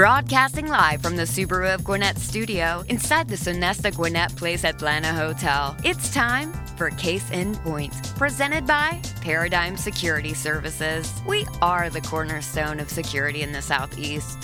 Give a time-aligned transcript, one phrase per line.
[0.00, 5.76] Broadcasting live from the Subaru of Gwinnett studio inside the Sonesta Gwinnett Place Atlanta Hotel.
[5.84, 11.12] It's time for Case in Point, presented by Paradigm Security Services.
[11.28, 14.38] We are the cornerstone of security in the Southeast.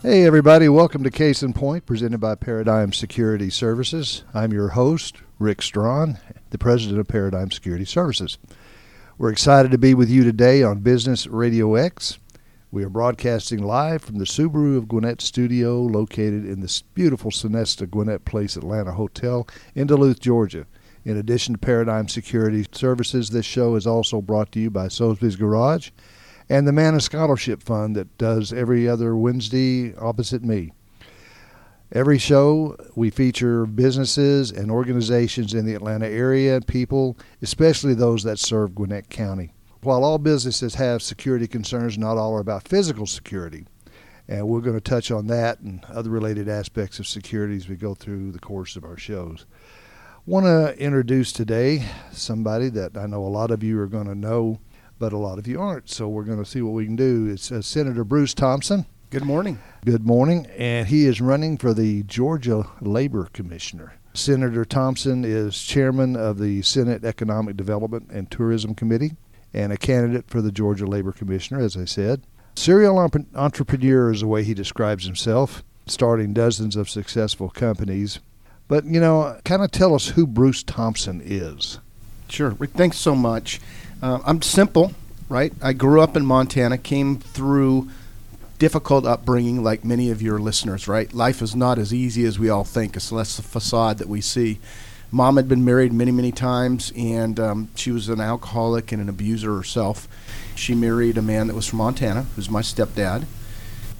[0.00, 4.24] Hey, everybody, welcome to Case in Point, presented by Paradigm Security Services.
[4.32, 6.16] I'm your host, Rick Strawn,
[6.48, 8.38] the president of Paradigm Security Services.
[9.18, 12.18] We're excited to be with you today on Business Radio X.
[12.70, 17.88] We are broadcasting live from the Subaru of Gwinnett studio located in this beautiful Sonesta
[17.88, 20.66] Gwinnett Place Atlanta Hotel in Duluth, Georgia.
[21.02, 25.36] In addition to Paradigm Security Services, this show is also brought to you by Soesby's
[25.36, 25.92] Garage
[26.50, 30.72] and the Manna Scholarship Fund that does every other Wednesday opposite me.
[31.90, 38.38] Every show, we feature businesses and organizations in the Atlanta area, people, especially those that
[38.38, 39.54] serve Gwinnett County.
[39.82, 43.64] While all businesses have security concerns, not all are about physical security.
[44.26, 47.76] And we're going to touch on that and other related aspects of security as we
[47.76, 49.46] go through the course of our shows.
[50.26, 54.14] Want to introduce today somebody that I know a lot of you are going to
[54.14, 54.58] know,
[54.98, 55.88] but a lot of you aren't.
[55.88, 57.28] So we're going to see what we can do.
[57.30, 58.84] It's uh, Senator Bruce Thompson.
[59.10, 59.58] Good morning.
[59.86, 60.46] Good morning.
[60.58, 63.94] And he is running for the Georgia Labor Commissioner.
[64.12, 69.12] Senator Thompson is chairman of the Senate Economic Development and Tourism Committee
[69.54, 72.22] and a candidate for the Georgia Labor Commissioner, as I said.
[72.54, 72.98] Serial
[73.34, 78.18] entrepreneur is the way he describes himself, starting dozens of successful companies.
[78.66, 81.78] But, you know, kind of tell us who Bruce Thompson is.
[82.28, 82.50] Sure.
[82.50, 83.60] Rick, thanks so much.
[84.02, 84.92] Uh, I'm simple,
[85.28, 85.52] right?
[85.62, 87.88] I grew up in Montana, came through
[88.58, 91.12] difficult upbringing like many of your listeners, right?
[91.14, 92.96] Life is not as easy as we all think.
[92.96, 94.58] It's less the facade that we see.
[95.10, 99.08] Mom had been married many, many times, and um, she was an alcoholic and an
[99.08, 100.06] abuser herself.
[100.54, 103.24] She married a man that was from Montana, who's my stepdad,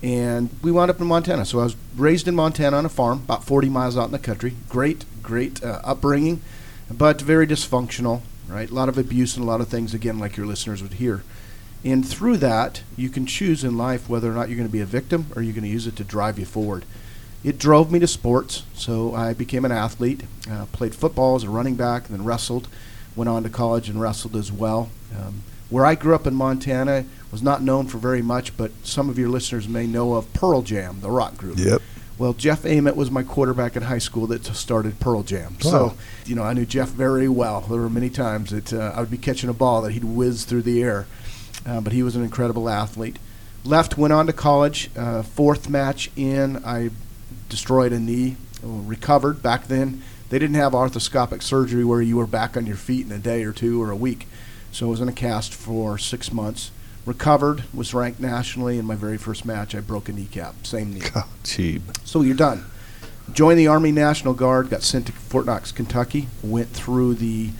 [0.02, 1.46] and we wound up in Montana.
[1.46, 4.18] So I was raised in Montana on a farm, about 40 miles out in the
[4.18, 4.54] country.
[4.68, 6.42] Great, great uh, upbringing,
[6.90, 8.70] but very dysfunctional, right?
[8.70, 11.22] A lot of abuse and a lot of things, again, like your listeners would hear.
[11.84, 14.80] And through that, you can choose in life whether or not you're going to be
[14.80, 16.84] a victim or you're going to use it to drive you forward
[17.44, 18.64] it drove me to sports.
[18.74, 22.68] So I became an athlete, uh, played football as a running back, and then wrestled.
[23.16, 24.90] Went on to college and wrestled as well.
[25.16, 29.10] Um, where I grew up in Montana was not known for very much, but some
[29.10, 31.58] of your listeners may know of Pearl Jam, the rock group.
[31.58, 31.82] Yep.
[32.16, 35.56] Well, Jeff Ament was my quarterback in high school that started Pearl Jam.
[35.62, 35.70] Wow.
[35.70, 35.94] So,
[36.26, 37.60] you know, I knew Jeff very well.
[37.60, 40.44] There were many times that uh, I would be catching a ball that he'd whiz
[40.44, 41.06] through the air.
[41.64, 43.18] Uh, but he was an incredible athlete.
[43.64, 44.90] Left, went on to college.
[44.96, 46.90] Uh, fourth match in, I
[47.48, 49.42] destroyed a knee, recovered.
[49.42, 53.12] Back then, they didn't have arthroscopic surgery where you were back on your feet in
[53.12, 54.26] a day or two or a week.
[54.72, 56.70] So I was in a cast for six months.
[57.06, 58.78] Recovered, was ranked nationally.
[58.78, 61.00] In my very first match, I broke a kneecap, same knee.
[61.00, 61.24] God.
[62.04, 62.66] So you're done.
[63.32, 66.28] Joined the Army National Guard, got sent to Fort Knox, Kentucky.
[66.42, 67.50] Went through the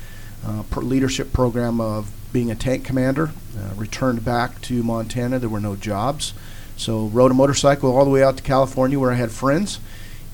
[0.47, 3.31] uh, leadership program of being a tank commander.
[3.57, 5.39] Uh, returned back to Montana.
[5.39, 6.35] There were no jobs.
[6.79, 9.81] So rode a motorcycle all the way out to California where I had friends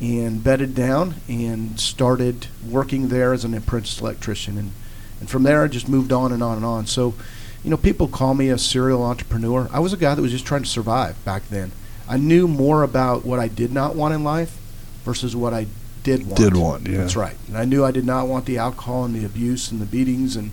[0.00, 4.72] and bedded down and started working there as an apprentice electrician and
[5.21, 6.87] and from there I just moved on and on and on.
[6.87, 7.15] So,
[7.62, 9.69] you know, people call me a serial entrepreneur.
[9.72, 11.72] I was a guy that was just trying to survive back then.
[12.06, 14.59] I knew more about what I did not want in life
[15.03, 15.66] versus what I
[16.03, 16.37] did want.
[16.37, 16.99] Did want, yeah.
[16.99, 17.37] That's right.
[17.49, 20.37] And I knew I did not want the alcohol and the abuse and the beatings
[20.37, 20.50] and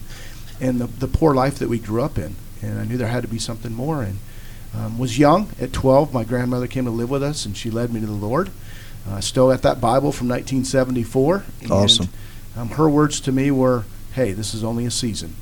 [0.62, 2.36] and the the poor life that we grew up in.
[2.62, 4.20] And I knew there had to be something more and
[4.76, 6.14] um, was young at 12.
[6.14, 8.52] My grandmother came to live with us, and she led me to the Lord.
[9.08, 11.44] Uh, still at that Bible from 1974.
[11.62, 12.10] And, awesome.
[12.56, 15.36] Um, her words to me were, "Hey, this is only a season.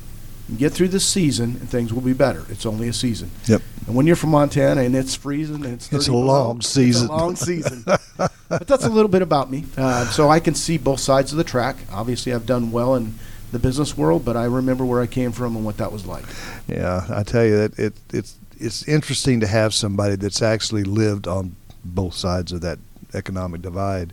[0.48, 2.44] You get through this season, and things will be better.
[2.48, 3.62] It's only a season." Yep.
[3.86, 7.04] And when you're from Montana and it's freezing and it's it's a long season.
[7.04, 7.84] It's a long season.
[8.16, 9.64] but that's a little bit about me.
[9.76, 11.76] Uh, so I can see both sides of the track.
[11.92, 13.18] Obviously, I've done well in
[13.52, 16.24] the business world, but I remember where I came from and what that was like.
[16.68, 21.26] Yeah, I tell you that it it's it's interesting to have somebody that's actually lived
[21.26, 22.78] on both sides of that
[23.14, 24.12] economic divide.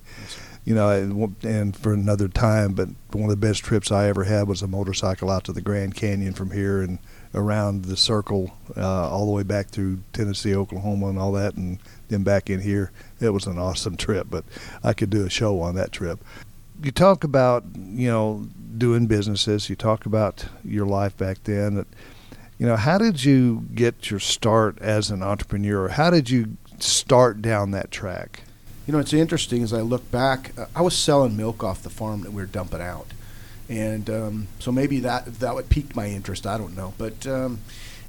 [0.63, 4.49] You know, and, for another time, but one of the best trips I ever had
[4.49, 6.99] was a motorcycle out to the Grand Canyon from here and
[7.33, 11.79] around the circle uh, all the way back through Tennessee, Oklahoma, and all that, and
[12.09, 12.91] then back in here.
[13.21, 14.43] It was an awesome trip, but
[14.83, 16.19] I could do a show on that trip.
[16.83, 18.47] You talk about you know
[18.77, 19.69] doing businesses.
[19.69, 21.85] You talk about your life back then.
[22.59, 25.89] You know, how did you get your start as an entrepreneur?
[25.89, 28.41] How did you start down that track?
[28.87, 30.53] You know, it's interesting as I look back.
[30.75, 33.07] I was selling milk off the farm that we were dumping out,
[33.69, 36.47] and um, so maybe that that would pique my interest.
[36.47, 37.59] I don't know, but um,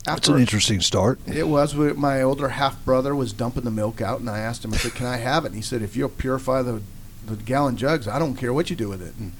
[0.07, 1.19] after an interesting start.
[1.27, 1.75] It was.
[1.75, 4.95] My older half brother was dumping the milk out, and I asked him, I said,
[4.95, 6.81] "Can I have it?" And he said, "If you'll purify the
[7.27, 9.33] the gallon jugs, I don't care what you do with it." And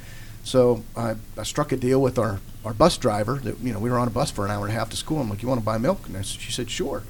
[0.49, 3.91] so I, I struck a deal with our, our bus driver that you know we
[3.91, 5.21] were on a bus for an hour and a half to school.
[5.21, 7.03] I'm like, "You want to buy milk?" And I, she said, "Sure."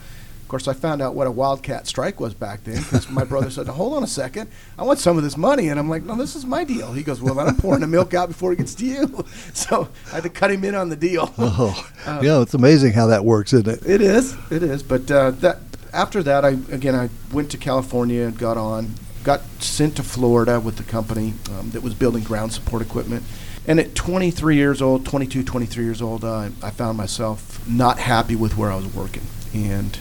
[0.42, 3.50] Of course, I found out what a wildcat strike was back then because my brother
[3.50, 6.16] said, "Hold on a second, I want some of this money," and I'm like, "No,
[6.16, 8.74] this is my deal." He goes, "Well, I'm pouring the milk out before it gets
[8.76, 9.24] to you,"
[9.54, 11.32] so I had to cut him in on the deal.
[11.38, 13.86] Oh, uh, yeah, it's amazing how that works, isn't it?
[13.86, 14.82] It is, it is.
[14.82, 15.58] But uh, that
[15.92, 18.94] after that, I again I went to California and got on,
[19.28, 23.22] got sent to Florida with the company um, that was building ground support equipment.
[23.66, 28.34] And at 23 years old, 22, 23 years old, uh, I found myself not happy
[28.34, 29.98] with where I was working, and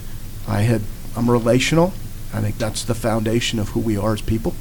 [0.47, 0.81] I had
[1.18, 1.91] I'm relational.
[2.33, 4.56] I think that's the foundation of who we are as people.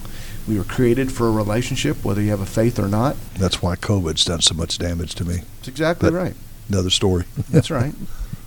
[0.48, 3.14] We were created for a relationship, whether you have a faith or not.
[3.34, 5.42] That's why COVID's done so much damage to me.
[5.58, 6.34] That's exactly but right.
[6.68, 7.24] Another story.
[7.50, 7.94] that's right.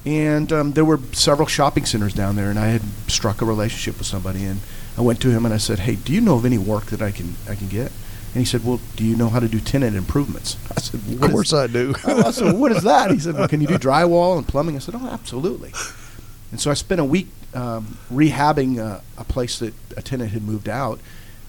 [0.05, 3.97] And um, there were several shopping centers down there, and I had struck a relationship
[3.97, 4.59] with somebody, and
[4.99, 7.01] I went to him and I said, "Hey, do you know of any work that
[7.01, 7.89] I can I can get?"
[8.33, 11.31] And he said, "Well, do you know how to do tenant improvements?" I said, "Of
[11.31, 14.37] course I do." I said, "What is that?" He said, "Well, can you do drywall
[14.37, 15.71] and plumbing?" I said, "Oh, absolutely."
[16.51, 20.43] And so I spent a week um, rehabbing a, a, place that a tenant had
[20.43, 20.99] moved out,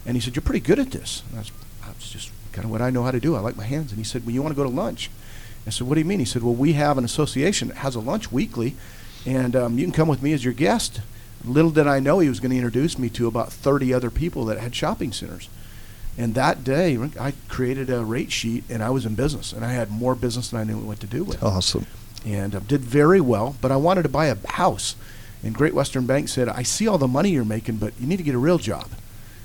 [0.06, 1.50] and he said, "You're pretty good at this." And that's
[1.84, 3.34] that's just kind of what I know how to do.
[3.34, 3.90] I like my hands.
[3.90, 5.10] And he said, "Well, you want to go to lunch?"
[5.66, 7.96] I said, "What do you mean?" He said, "Well, we have an association that has
[7.96, 8.76] a lunch weekly,
[9.26, 11.00] and um, you can come with me as your guest."
[11.44, 14.44] Little did I know he was going to introduce me to about 30 other people
[14.46, 15.48] that had shopping centers.
[16.18, 19.72] And that day, I created a rate sheet, and I was in business, and I
[19.72, 21.42] had more business than I knew what to do with.
[21.42, 21.86] Awesome.
[22.26, 24.96] And uh, did very well, but I wanted to buy a house.
[25.42, 28.18] And Great Western Bank said, I see all the money you're making, but you need
[28.18, 28.88] to get a real job.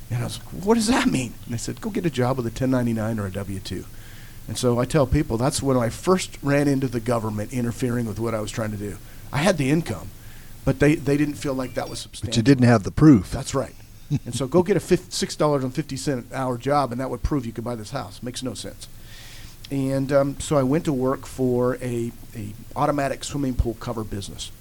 [0.09, 1.33] And I was like, what does that mean?
[1.45, 3.85] And they said, go get a job with a 1099 or a W 2.
[4.47, 8.19] And so I tell people that's when I first ran into the government interfering with
[8.19, 8.97] what I was trying to do.
[9.31, 10.09] I had the income,
[10.65, 12.31] but they, they didn't feel like that was substantial.
[12.31, 13.31] But you didn't have the proof.
[13.31, 13.75] That's right.
[14.25, 17.23] and so go get a six dollars and fifty cent hour job, and that would
[17.23, 18.21] prove you could buy this house.
[18.21, 18.87] Makes no sense.
[19.71, 24.51] And um, so I went to work for a, a automatic swimming pool cover business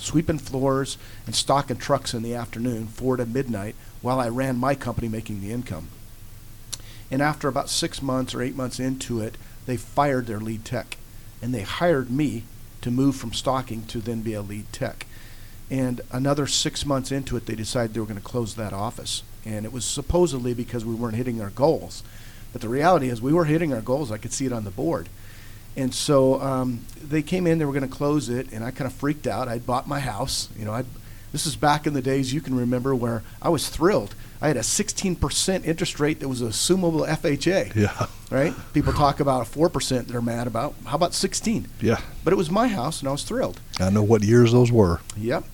[0.00, 0.96] sweeping floors
[1.26, 5.40] and stocking trucks in the afternoon, four to midnight, while I ran my company making
[5.40, 5.88] the income.
[7.10, 9.36] And after about six months or eight months into it,
[9.66, 10.96] they fired their lead tech.
[11.42, 12.44] And they hired me
[12.80, 15.06] to move from stocking to then be a lead tech.
[15.70, 19.22] And another six months into it, they decided they were going to close that office.
[19.44, 22.02] And it was supposedly because we weren't hitting our goals.
[22.52, 24.10] But the reality is, we were hitting our goals.
[24.10, 25.08] I could see it on the board.
[25.76, 28.90] And so um, they came in, they were going to close it, and I kind
[28.90, 29.48] of freaked out.
[29.48, 30.48] I'd bought my house.
[30.58, 30.86] You know, I'd,
[31.32, 34.14] this is back in the days you can remember where I was thrilled.
[34.42, 37.74] I had a 16% interest rate that was assumable FHA.
[37.74, 38.06] Yeah.
[38.30, 38.54] Right?
[38.72, 40.74] People talk about a 4% they're mad about.
[40.86, 41.68] How about 16?
[41.80, 42.00] Yeah.
[42.24, 43.60] But it was my house, and I was thrilled.
[43.78, 45.00] I know what years those were.
[45.16, 45.44] Yep.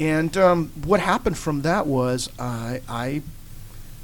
[0.00, 3.22] And um, what happened from that was I, I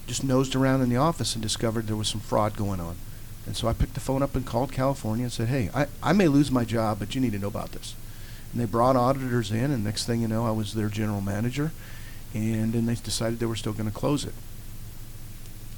[0.07, 2.97] just nosed around in the office and discovered there was some fraud going on.
[3.47, 6.13] And so I picked the phone up and called California and said, hey, I, I
[6.13, 7.95] may lose my job, but you need to know about this.
[8.53, 11.73] And they brought auditors in, and next thing you know, I was their general manager.
[12.35, 14.35] And then they decided they were still going to close it.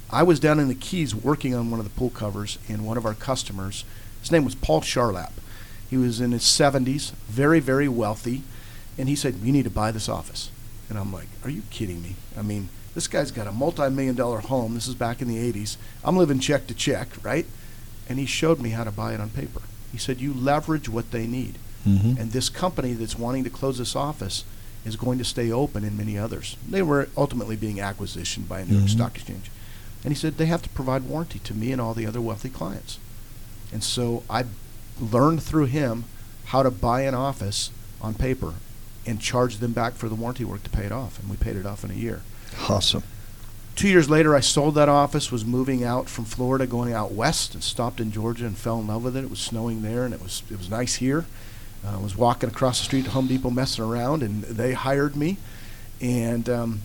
[0.09, 2.97] I was down in the Keys working on one of the pool covers, and one
[2.97, 3.85] of our customers,
[4.19, 5.31] his name was Paul Charlap.
[5.89, 8.43] He was in his 70s, very, very wealthy,
[8.99, 10.51] and he said, You need to buy this office.
[10.89, 12.15] And I'm like, Are you kidding me?
[12.37, 14.75] I mean, this guy's got a multi million dollar home.
[14.75, 15.77] This is back in the 80s.
[16.03, 17.45] I'm living check to check, right?
[18.09, 19.61] and he showed me how to buy it on paper.
[19.91, 21.59] He said, You leverage what they need.
[21.87, 22.19] Mm-hmm.
[22.19, 24.43] And this company that's wanting to close this office
[24.83, 26.57] is going to stay open in many others.
[26.67, 28.97] They were ultimately being acquisitioned by a New York mm-hmm.
[28.97, 29.51] Stock Exchange.
[30.03, 32.49] And he said, They have to provide warranty to me and all the other wealthy
[32.49, 32.97] clients.
[33.71, 34.45] And so I
[34.99, 36.05] learned through him
[36.45, 37.69] how to buy an office
[38.01, 38.55] on paper
[39.09, 41.19] and charged them back for the warranty work to pay it off.
[41.19, 42.21] And we paid it off in a year.
[42.69, 43.03] Awesome.
[43.75, 47.53] Two years later, I sold that office, was moving out from Florida, going out west,
[47.53, 49.23] and stopped in Georgia and fell in love with it.
[49.23, 51.25] It was snowing there, and it was it was nice here.
[51.85, 55.15] Uh, I was walking across the street to Home Depot, messing around, and they hired
[55.15, 55.37] me.
[56.01, 56.81] And um,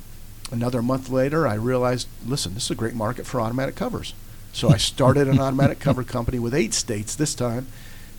[0.52, 4.14] another month later, I realized, listen, this is a great market for automatic covers.
[4.52, 7.66] So I started an automatic cover company with eight states this time.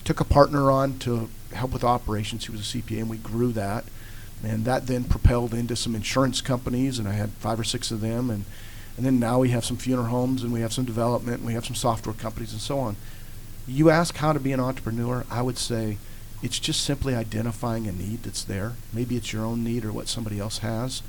[0.04, 2.44] Took a partner on to help with operations.
[2.44, 3.84] He was a CPA, and we grew that.
[4.44, 8.00] And that then propelled into some insurance companies, and I had five or six of
[8.00, 8.30] them.
[8.30, 8.44] And,
[8.96, 11.54] and then now we have some funeral homes, and we have some development, and we
[11.54, 12.96] have some software companies, and so on.
[13.66, 15.98] You ask how to be an entrepreneur, I would say
[16.42, 18.74] it's just simply identifying a need that's there.
[18.92, 21.02] Maybe it's your own need or what somebody else has.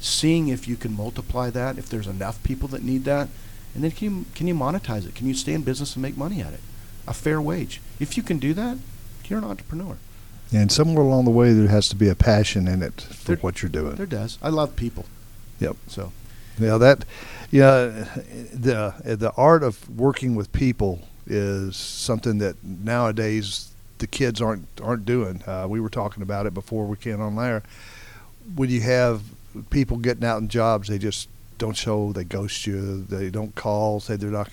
[0.00, 3.28] Seeing if you can multiply that, if there's enough people that need that,
[3.74, 5.14] and then can you, can you monetize it?
[5.14, 6.60] Can you stay in business and make money at it?
[7.06, 7.80] A fair wage.
[8.00, 8.78] If you can do that,
[9.26, 9.96] you're an entrepreneur.
[10.52, 13.36] And somewhere along the way, there has to be a passion in it for There-
[13.36, 13.94] what you're doing.
[13.96, 14.38] There does.
[14.42, 15.04] I love people.
[15.60, 15.76] Yep.
[15.88, 16.12] So
[16.58, 17.04] Yeah, that,
[17.50, 18.04] yeah,
[18.52, 25.06] the the art of working with people is something that nowadays the kids aren't aren't
[25.06, 25.42] doing.
[25.46, 27.62] Uh, we were talking about it before we came on there.
[28.56, 29.22] When you have
[29.70, 31.28] people getting out in jobs, they just
[31.58, 32.12] don't show.
[32.12, 33.02] They ghost you.
[33.04, 34.00] They don't call.
[34.00, 34.50] Say they're not.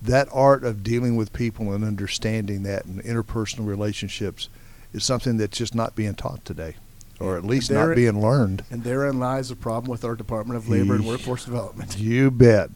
[0.00, 4.48] That art of dealing with people and understanding that and interpersonal relationships
[4.92, 6.76] is something that's just not being taught today,
[7.20, 8.64] or at least There- not being learned.
[8.70, 11.98] and therein lies the problem with our Department of Labor and Workforce Development.
[11.98, 12.70] You bet.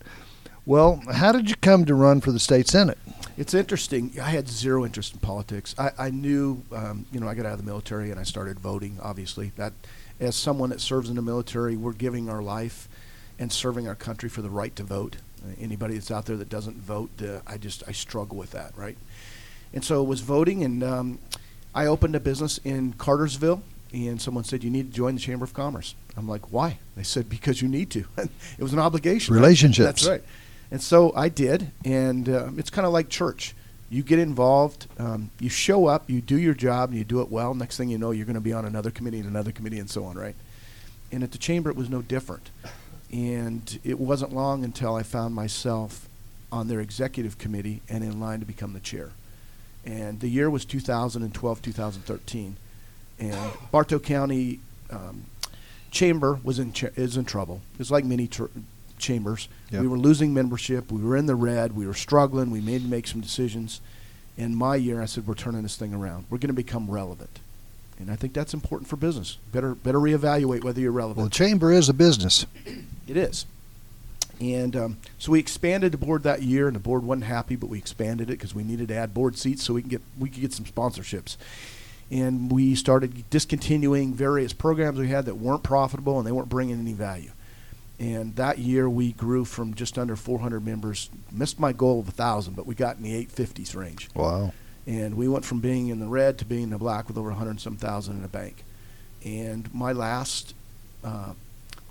[0.65, 2.99] Well, how did you come to run for the state senate?
[3.37, 4.13] It's interesting.
[4.21, 5.75] I had zero interest in politics.
[5.79, 8.59] I, I knew, um, you know, I got out of the military and I started
[8.59, 8.99] voting.
[9.01, 9.75] Obviously, that
[10.19, 12.89] as someone that serves in the military, we're giving our life
[13.39, 15.17] and serving our country for the right to vote.
[15.45, 18.73] Uh, anybody that's out there that doesn't vote, uh, I just I struggle with that,
[18.75, 18.97] right?
[19.75, 21.19] And so I was voting, and um,
[21.77, 25.45] I opened a business in Cartersville, and someone said you need to join the Chamber
[25.45, 25.95] of Commerce.
[26.17, 26.79] I'm like, why?
[26.97, 28.07] They said because you need to.
[28.17, 29.35] it was an obligation.
[29.35, 30.07] Relationships.
[30.07, 30.23] That's right.
[30.71, 33.55] And so I did, and uh, it's kind of like church.
[33.91, 37.31] You get involved, um, you show up, you do your job, and you do it
[37.31, 37.55] well.
[37.55, 39.89] Next thing you know, you're going to be on another committee and another committee and
[39.89, 40.35] so on, right?
[41.13, 42.51] And at the chamber, it was no different.
[43.13, 46.09] And it wasn't long until I found myself
[46.51, 49.13] on their executive committee and in line to become the chair.
[49.87, 52.57] And the year was 2012, 2013.
[53.19, 55.25] And Bartow County um,
[55.91, 57.63] Chamber was in ch- is in trouble.
[57.79, 58.45] It's like many tr-
[58.99, 59.49] chambers.
[59.71, 59.83] Yep.
[59.83, 60.91] We were losing membership.
[60.93, 61.75] We were in the red.
[61.75, 62.51] We were struggling.
[62.51, 63.81] We made to make some decisions.
[64.37, 66.27] In my year, I said, "We're turning this thing around.
[66.29, 67.39] We're going to become relevant."
[67.99, 69.39] And I think that's important for business.
[69.53, 71.19] Better better reevaluate whether you're relevant.
[71.19, 72.45] Well, the chamber is a business.
[73.09, 73.47] It is.
[74.41, 77.69] And um, so we expanded the board that year, and the board wasn't happy, but
[77.69, 80.29] we expanded it because we needed to add board seats so we can get we
[80.29, 81.37] could get some sponsorships.
[82.11, 86.79] And we started discontinuing various programs we had that weren't profitable and they weren't bringing
[86.79, 87.33] any value.
[87.99, 92.55] And that year we grew from just under 400 members, missed my goal of 1,000,
[92.55, 94.09] but we got in the 850s range.
[94.15, 94.53] Wow.
[94.87, 97.31] And we went from being in the red to being in the black with over
[97.31, 98.65] 100 and some thousand in the bank.
[99.25, 100.55] And my last
[101.03, 101.33] uh,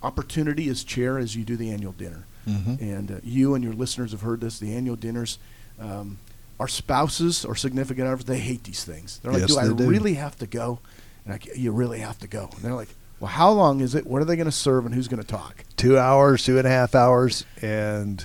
[0.05, 2.25] opportunity as chair as you do the annual dinner.
[2.47, 2.79] Mhm.
[2.79, 4.59] And uh, you and your listeners have heard this.
[4.59, 5.39] The annual dinners,
[5.79, 6.19] um,
[6.59, 9.19] our spouses or significant others, they hate these things.
[9.23, 9.73] They're like, Yes, "Do I do.
[9.89, 10.79] really have to go?"
[11.25, 12.49] And I, you really have to go.
[12.55, 14.05] And they're like, "Well, how long is it?
[14.05, 14.85] What are they going to serve?
[14.85, 18.23] And who's going to talk?" Two hours, two and a half hours, and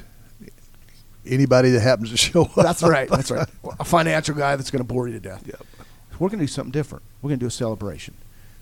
[1.27, 2.55] anybody that happens to show up.
[2.57, 3.09] That's right.
[3.09, 3.49] That's right.
[3.79, 5.45] A financial guy that's going to bore you to death.
[5.47, 5.63] Yep.
[6.19, 7.03] We're going to do something different.
[7.23, 8.15] We're going to do a celebration.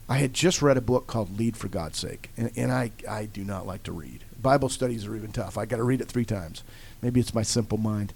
[0.08, 3.26] I had just read a book called Lead for God's Sake, and, and I, I
[3.26, 4.24] do not like to read.
[4.40, 5.58] Bible studies are even tough.
[5.58, 6.62] I got to read it three times.
[7.02, 8.12] Maybe it's my simple mind,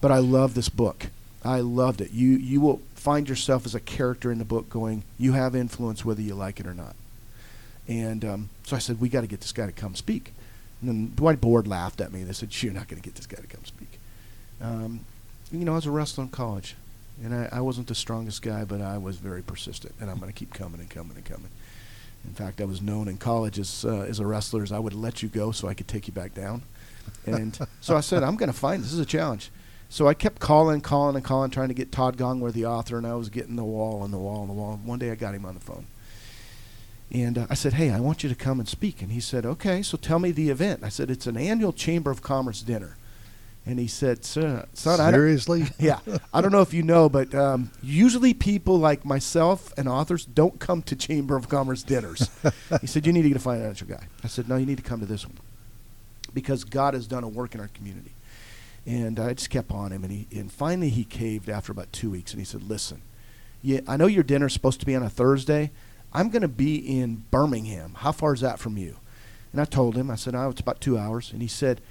[0.00, 1.06] but I love this book.
[1.42, 2.10] I loved it.
[2.10, 6.04] You you will find yourself as a character in the book, going, you have influence
[6.04, 6.94] whether you like it or not.
[7.88, 10.32] And um, so I said, we got to get this guy to come speak.
[10.80, 12.22] And then my board laughed at me.
[12.22, 13.98] They said, you're not going to get this guy to come speak.
[14.60, 15.00] Um,
[15.50, 16.76] you know, I was a wrestler in college,
[17.22, 20.32] and I, I wasn't the strongest guy, but I was very persistent, and I'm going
[20.32, 21.50] to keep coming and coming and coming.
[22.24, 24.94] In fact, I was known in college as uh, as a wrestler as I would
[24.94, 26.62] let you go so I could take you back down.
[27.26, 29.50] And so I said, I'm going to find this this is a challenge.
[29.88, 33.06] So I kept calling, calling, and calling, trying to get Todd Gongwer, the author, and
[33.06, 34.78] I was getting the wall and the wall and the wall.
[34.84, 35.86] One day I got him on the phone.
[37.10, 39.02] And uh, I said, Hey, I want you to come and speak.
[39.02, 40.84] And he said, Okay, so tell me the event.
[40.84, 42.96] I said, It's an annual Chamber of Commerce dinner.
[43.66, 45.66] And he said, Son, son I Seriously?
[45.78, 46.00] yeah,
[46.32, 50.58] I don't know if you know, but um, usually people like myself and authors don't
[50.58, 52.30] come to Chamber of Commerce dinners.
[52.80, 54.06] he said, You need to get a financial guy.
[54.24, 55.36] I said, No, you need to come to this one
[56.32, 58.12] because God has done a work in our community.
[58.86, 62.10] And I just kept on him, and he and finally he caved after about two
[62.10, 63.02] weeks, and he said, "Listen,
[63.60, 65.70] yeah, I know your dinner's supposed to be on a Thursday.
[66.14, 67.94] I'm going to be in Birmingham.
[67.98, 68.96] How far is that from you?"
[69.52, 71.82] And I told him, I said, "Oh, it's about two hours." And he said,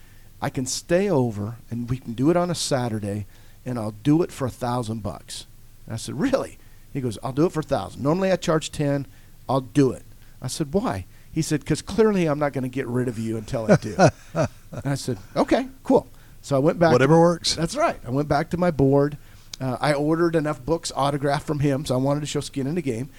[0.41, 3.25] "I can stay over, and we can do it on a Saturday,
[3.65, 5.46] and I'll do it for a thousand bucks."
[5.89, 6.58] I said, "Really?"
[6.93, 8.01] He goes, "I'll do it for a thousand.
[8.03, 9.05] Normally I charge ten.
[9.48, 10.03] I'll do it."
[10.41, 13.38] I said, "Why?" He said, "Because clearly I'm not going to get rid of you
[13.38, 13.96] until I do."
[14.34, 14.48] and
[14.86, 16.08] I said, "Okay, cool."
[16.41, 16.91] So I went back.
[16.93, 17.55] Whatever works.
[17.55, 18.00] That's right.
[18.05, 19.17] I went back to my board,
[19.60, 22.75] Uh, I ordered enough books autographed from him, so I wanted to show skin in
[22.75, 23.10] the game.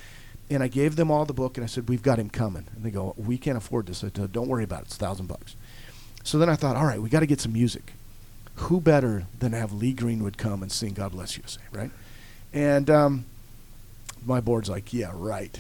[0.49, 2.83] And I gave them all the book, and I said, "We've got him coming." And
[2.83, 4.87] they go, "We can't afford this." I said, "Don't worry about it.
[4.87, 5.55] It's a thousand bucks."
[6.25, 7.93] So then I thought, "All right, we got to get some music.
[8.57, 11.91] Who better than have Lee Greenwood come and sing "God Bless USA," right?"
[12.53, 13.25] And um,
[14.25, 15.59] my board's like, "Yeah, right."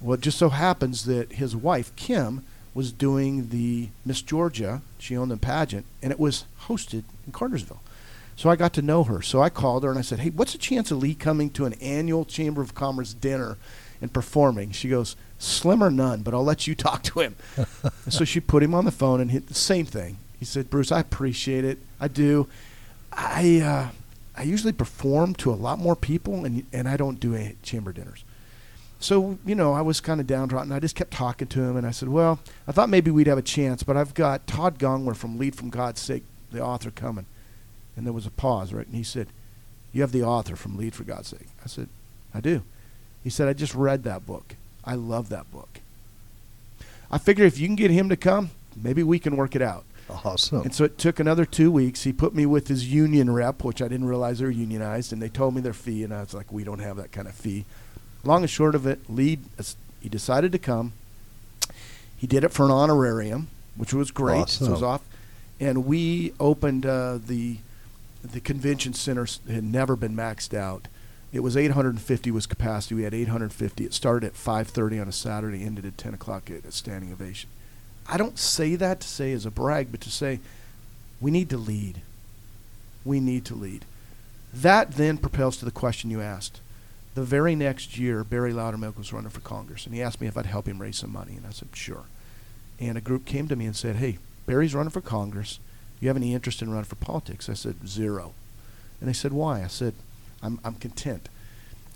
[0.00, 4.82] well, it just so happens that his wife Kim was doing the Miss Georgia.
[4.98, 7.82] She owned the pageant, and it was hosted in Cartersville.
[8.36, 9.20] So I got to know her.
[9.20, 11.64] So I called her and I said, "Hey, what's the chance of Lee coming to
[11.64, 13.56] an annual Chamber of Commerce dinner
[14.00, 17.36] and performing?" She goes, "Slim or none, but I'll let you talk to him."
[18.08, 20.18] so she put him on the phone and hit the same thing.
[20.38, 21.78] He said, "Bruce, I appreciate it.
[22.00, 22.48] I do.
[23.12, 23.88] I uh,
[24.36, 27.92] I usually perform to a lot more people, and and I don't do any chamber
[27.92, 28.24] dinners."
[29.00, 30.72] So you know, I was kind of downtrodden.
[30.72, 33.38] I just kept talking to him, and I said, "Well, I thought maybe we'd have
[33.38, 37.26] a chance, but I've got Todd Gongwer from Lead from God's Sake, the author, coming."
[37.98, 38.86] And there was a pause, right?
[38.86, 39.26] And he said,
[39.92, 41.48] You have the author from Lead for God's sake.
[41.64, 41.88] I said,
[42.32, 42.62] I do.
[43.24, 44.54] He said, I just read that book.
[44.88, 45.80] I love that book.
[47.10, 49.84] I figure if you can get him to come, maybe we can work it out.
[50.08, 50.62] Awesome.
[50.62, 52.04] And so it took another two weeks.
[52.04, 55.20] He put me with his union rep, which I didn't realize they were unionized, and
[55.20, 57.34] they told me their fee, and I was like, we don't have that kind of
[57.34, 57.66] fee.
[58.24, 59.40] Long and short of it, Lead,
[60.00, 60.94] he decided to come.
[62.16, 64.40] He did it for an honorarium, which was great.
[64.40, 64.66] Awesome.
[64.66, 65.02] So it was off.
[65.60, 67.58] And we opened uh, the
[68.24, 70.88] the convention center had never been maxed out.
[71.32, 72.94] It was 850 was capacity.
[72.94, 73.84] We had 850.
[73.84, 77.50] It started at 5:30 on a Saturday, ended at 10 o'clock at a standing ovation.
[78.06, 80.40] I don't say that to say as a brag, but to say
[81.20, 82.00] we need to lead.
[83.04, 83.84] We need to lead.
[84.52, 86.60] That then propels to the question you asked.
[87.14, 90.38] The very next year, Barry Loudermilk was running for Congress, and he asked me if
[90.38, 92.04] I'd help him raise some money, and I said sure.
[92.80, 95.58] And a group came to me and said, "Hey, Barry's running for Congress
[96.00, 97.48] you have any interest in running for politics?
[97.48, 98.32] I said, zero.
[99.00, 99.62] And they said, why?
[99.62, 99.94] I said,
[100.42, 101.28] I'm, I'm content.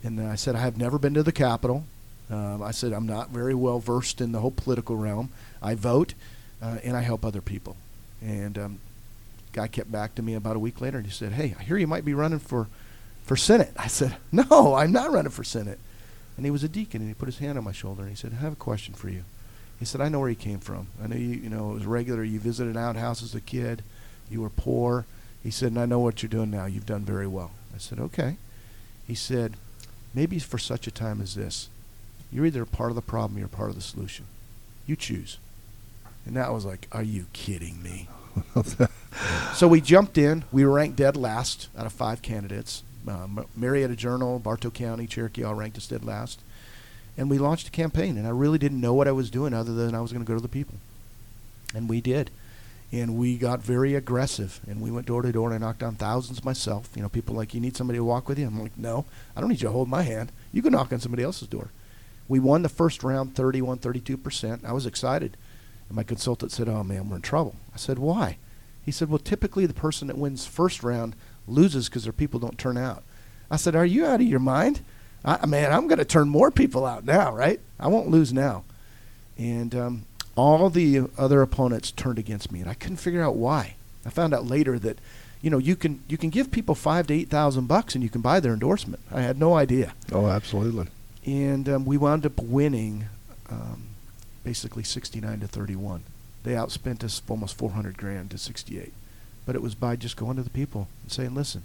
[0.03, 1.85] And I said, I have never been to the Capitol.
[2.31, 5.31] Um, I said, I'm not very well versed in the whole political realm.
[5.61, 6.15] I vote
[6.61, 7.77] uh, and I help other people.
[8.21, 8.79] And um,
[9.53, 11.77] guy kept back to me about a week later and he said, Hey, I hear
[11.77, 12.69] you might be running for,
[13.23, 13.73] for Senate.
[13.77, 15.79] I said, No, I'm not running for Senate.
[16.37, 18.17] And he was a deacon and he put his hand on my shoulder and he
[18.17, 19.25] said, I have a question for you.
[19.79, 20.87] He said, I know where you came from.
[21.03, 22.23] I know you, you know, it was regular.
[22.23, 23.83] You visited outhouse as a kid.
[24.31, 25.05] You were poor.
[25.43, 26.67] He said, and I know what you're doing now.
[26.67, 27.53] You've done very well.
[27.75, 28.37] I said, okay.
[29.07, 29.55] He said,
[30.15, 31.69] maybe for such a time as this,
[32.31, 34.27] you're either a part of the problem or you're part of the solution.
[34.87, 35.39] You choose.
[36.25, 38.09] And that was like, are you kidding me?
[39.55, 40.45] so we jumped in.
[40.53, 42.83] We were ranked dead last out of five candidates.
[43.07, 43.27] Uh,
[43.57, 46.41] Marietta Journal, Bartow County, Cherokee all ranked us dead last
[47.17, 48.17] and we launched a campaign.
[48.17, 50.29] And I really didn't know what I was doing other than I was going to
[50.29, 50.77] go to the people,
[51.75, 52.31] and we did.
[52.93, 55.95] And we got very aggressive, and we went door to door, and I knocked on
[55.95, 56.91] thousands myself.
[56.95, 58.47] You know, people like, you need somebody to walk with you.
[58.47, 60.31] I'm like, no, I don't need you to hold my hand.
[60.53, 61.71] You can knock on somebody else's door.
[62.29, 64.63] We won the first round, 31, 32 percent.
[64.65, 65.37] I was excited,
[65.89, 68.39] and my consultant said, "Oh man, we're in trouble." I said, "Why?"
[68.85, 71.15] He said, "Well, typically the person that wins first round
[71.47, 73.03] loses because their people don't turn out."
[73.51, 74.81] I said, "Are you out of your mind?"
[75.25, 77.61] I, man, I'm going to turn more people out now, right?
[77.79, 78.65] I won't lose now.
[79.39, 80.05] And um,
[80.37, 83.77] all the other opponents turned against me, and I couldn't figure out why.
[84.05, 84.99] I found out later that,
[85.41, 88.11] you know, you can you can give people five to eight thousand bucks, and you
[88.11, 89.03] can buy their endorsement.
[89.11, 89.95] I had no idea.
[90.11, 90.89] Oh, absolutely.
[91.25, 93.07] And um, we wound up winning,
[93.49, 93.89] um,
[94.45, 96.03] basically sixty-nine to thirty-one.
[96.45, 98.95] They outspent us almost four hundred grand to sixty-eight,
[99.47, 101.65] but it was by just going to the people and saying, "Listen,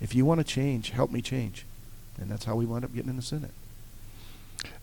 [0.00, 1.66] if you want to change, help me change."
[2.20, 3.50] and that's how we wound up getting in the Senate.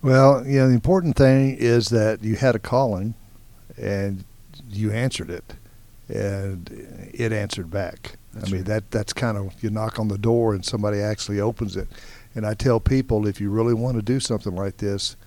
[0.02, 3.13] Well, you know, the important thing is that you had a calling,
[3.82, 4.24] and
[4.70, 5.56] you answered it,
[6.08, 6.70] and
[7.13, 8.17] it answered back.
[8.34, 8.67] That's I mean, right.
[8.67, 11.88] that that's kind of you knock on the door and somebody actually opens it.
[12.34, 15.17] And I tell people if you really want to do something like this,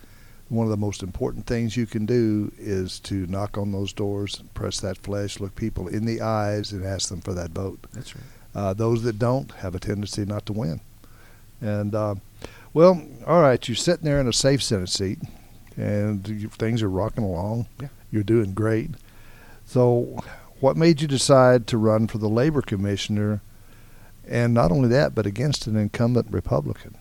[0.49, 4.43] one of the most important things you can do is to knock on those doors,
[4.55, 7.79] press that flesh, look people in the eyes, and ask them for that vote.
[7.93, 8.25] That's right.
[8.55, 10.81] Uh, those that don't have a tendency not to win.
[11.61, 12.15] And uh,
[12.73, 15.19] well, all right, you're sitting there in a safe Senate seat,
[15.77, 17.67] and you, things are rocking along.
[17.81, 17.89] Yeah.
[18.15, 18.91] You're doing great.
[19.67, 20.23] So,
[20.61, 23.41] what made you decide to run for the labor commissioner,
[24.25, 26.97] and not only that, but against an incumbent Republican?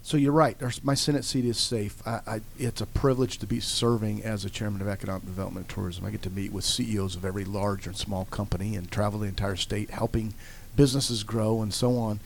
[0.00, 0.56] So you're right.
[0.82, 2.00] My Senate seat is safe.
[2.06, 5.74] I, I, it's a privilege to be serving as a chairman of economic development and
[5.74, 6.06] tourism.
[6.06, 9.26] I get to meet with CEOs of every large and small company and travel the
[9.26, 10.32] entire state, helping
[10.74, 12.20] businesses grow and so on.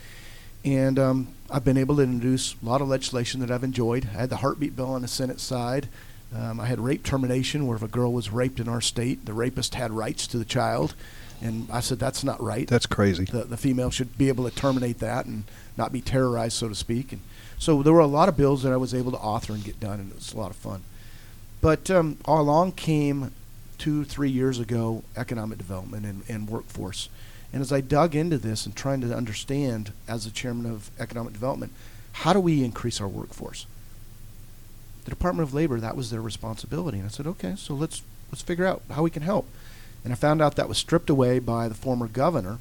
[0.64, 4.11] And um, I've been able to introduce a lot of legislation that I've enjoyed.
[4.14, 5.88] I had the heartbeat bill on the Senate side.
[6.35, 9.33] Um, I had rape termination, where if a girl was raped in our state, the
[9.33, 10.95] rapist had rights to the child.
[11.43, 12.69] And I said, that's not right.
[12.69, 13.25] That's crazy.
[13.25, 15.45] The, the female should be able to terminate that and
[15.77, 17.12] not be terrorized, so to speak.
[17.12, 17.23] And
[17.59, 19.81] so there were a lot of bills that I was able to author and get
[19.81, 20.83] done, and it was a lot of fun.
[21.61, 23.33] But um, along came
[23.79, 27.09] two, three years ago economic development and, and workforce.
[27.53, 31.33] And as I dug into this and trying to understand, as the chairman of economic
[31.33, 31.73] development,
[32.12, 33.66] how do we increase our workforce?
[35.11, 36.99] The Department of Labor, that was their responsibility.
[36.99, 39.49] And I said, okay, so let's let's figure out how we can help.
[40.05, 42.59] And I found out that was stripped away by the former governor,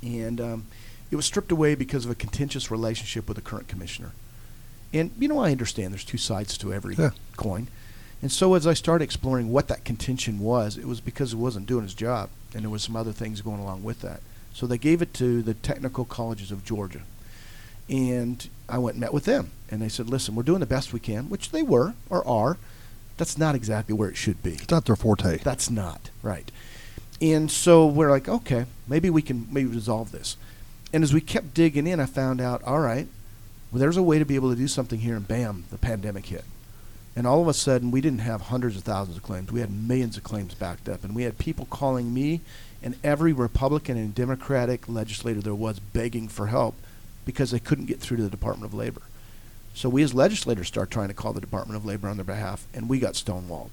[0.00, 0.66] and um,
[1.10, 4.12] it was stripped away because of a contentious relationship with the current commissioner.
[4.94, 7.10] And you know, I understand there's two sides to every Yeah.
[7.36, 7.66] coin.
[8.22, 11.66] And so as I started exploring what that contention was, it was because it wasn't
[11.66, 14.20] doing his job, and there was some other things going along with that.
[14.54, 17.02] So they gave it to the technical colleges of Georgia.
[17.90, 20.92] And I went and met with them, and they said, "Listen, we're doing the best
[20.92, 22.56] we can," which they were or are.
[23.16, 24.52] That's not exactly where it should be.
[24.52, 25.38] It's not their forte.
[25.38, 26.50] That's not right.
[27.20, 30.36] And so we're like, okay, maybe we can maybe resolve this.
[30.92, 33.06] And as we kept digging in, I found out, all right,
[33.70, 36.26] well, there's a way to be able to do something here, and bam, the pandemic
[36.26, 36.44] hit.
[37.14, 39.52] And all of a sudden, we didn't have hundreds of thousands of claims.
[39.52, 41.04] We had millions of claims backed up.
[41.04, 42.40] And we had people calling me
[42.82, 46.74] and every Republican and Democratic legislator there was begging for help
[47.30, 49.02] because they couldn't get through to the Department of Labor.
[49.74, 52.66] So we as legislators start trying to call the Department of Labor on their behalf,
[52.74, 53.72] and we got stonewalled.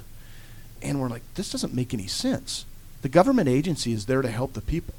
[0.81, 2.65] And we're like, this doesn't make any sense.
[3.01, 4.93] The government agency is there to help the people,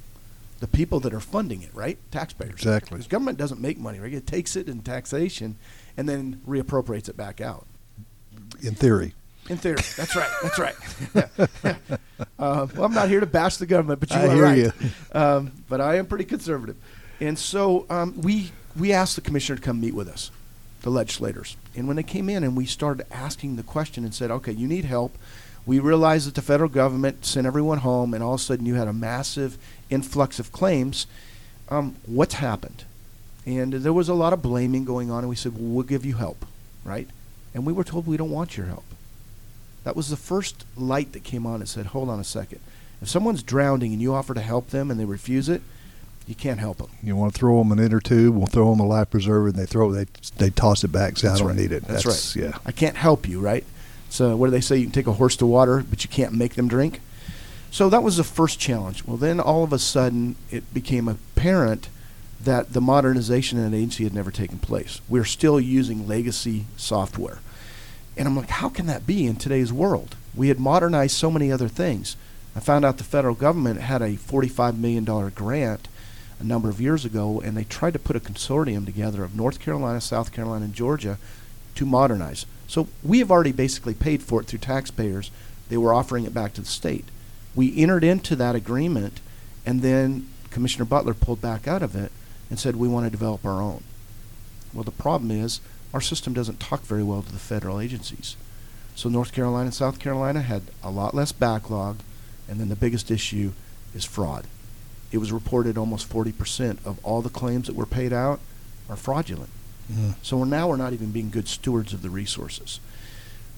[0.61, 1.99] the people that are funding it, right?
[2.11, 2.55] Taxpayers.
[2.55, 2.97] Exactly.
[2.97, 4.13] Because government doesn't make money, right?
[4.13, 5.57] It takes it in taxation
[5.97, 7.67] and then reappropriates it back out.
[8.63, 9.15] In theory.
[9.49, 10.29] In theory, that's right.
[10.43, 10.75] That's right.
[12.39, 14.59] uh, well, I'm not here to bash the government, but you I are hear right.
[14.59, 14.73] you.
[15.13, 16.77] Um, but I am pretty conservative,
[17.21, 20.31] and so um, we we asked the commissioner to come meet with us,
[20.83, 21.57] the legislators.
[21.75, 24.67] And when they came in and we started asking the question and said, "Okay, you
[24.67, 25.17] need help,"
[25.67, 28.75] we realized that the federal government sent everyone home, and all of a sudden you
[28.75, 29.59] had a massive
[29.91, 31.07] influx of claims.
[31.69, 32.85] Um, what's happened?
[33.45, 36.05] And there was a lot of blaming going on, and we said, well, "We'll give
[36.05, 36.45] you help,"
[36.85, 37.09] right?
[37.55, 38.85] And we were told we don't want your help.
[39.85, 42.61] That was the first light that came on and said, hold on a second.
[43.01, 45.63] If someone's drowning and you offer to help them and they refuse it,
[46.29, 46.91] you can't help them.
[47.03, 49.57] You want to throw them an inner tube, we'll throw them a life preserver, and
[49.57, 51.17] they throw they they toss it back.
[51.17, 51.57] Say, I That's don't right.
[51.57, 51.85] need it.
[51.85, 52.37] That's, right.
[52.37, 52.59] Yeah.
[52.67, 53.65] I can't help you, right?
[54.11, 54.77] So what do they say?
[54.77, 57.01] You can take a horse to water, but you can't make them drink.
[57.71, 59.05] So that was the first challenge.
[59.05, 61.89] Well, then all of a sudden it became apparent
[62.41, 65.01] that the modernization in an agency had never taken place.
[65.09, 67.41] We're still using legacy software.
[68.17, 70.17] And I'm like, how can that be in today's world?
[70.35, 72.17] We had modernized so many other things.
[72.55, 75.89] I found out the federal government had a $45 million grant
[76.39, 79.61] a number of years ago, and they tried to put a consortium together of North
[79.61, 81.19] Carolina, South Carolina, and Georgia
[81.75, 82.47] to modernize.
[82.67, 85.31] So we have already basically paid for it through taxpayers.
[85.69, 87.07] They were offering it back to the state.
[87.55, 89.21] We entered into that agreement,
[89.67, 92.13] and then Commissioner Butler pulled back out of it
[92.51, 93.83] and said we want to develop our own.
[94.73, 95.61] Well, the problem is
[95.93, 98.37] our system doesn't talk very well to the federal agencies.
[98.95, 101.99] So North Carolina and South Carolina had a lot less backlog,
[102.49, 103.53] and then the biggest issue
[103.95, 104.47] is fraud.
[105.11, 108.41] It was reported almost 40% of all the claims that were paid out
[108.89, 109.51] are fraudulent.
[109.91, 110.15] Mm.
[110.23, 112.81] So we're now we're not even being good stewards of the resources.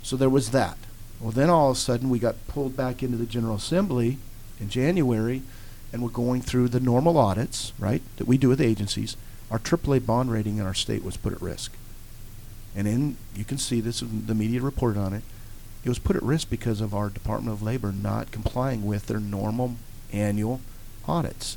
[0.03, 0.79] So there was that.
[1.21, 4.19] Well, then all of a sudden we got pulled back into the General Assembly
[4.59, 5.43] in January,
[5.93, 9.17] and we're going through the normal audits, right, that we do with agencies.
[9.51, 11.77] Our AAA bond rating in our state was put at risk.
[12.75, 15.25] And in you can see this, the media reported on it.
[15.85, 19.19] It was put at risk because of our Department of Labor not complying with their
[19.19, 19.77] normal
[20.13, 20.61] annual
[21.09, 21.57] audits.